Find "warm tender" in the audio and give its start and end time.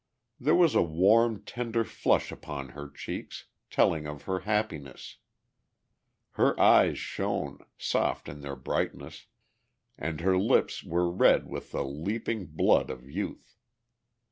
0.81-1.83